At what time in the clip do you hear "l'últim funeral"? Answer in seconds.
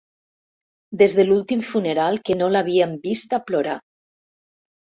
1.27-2.19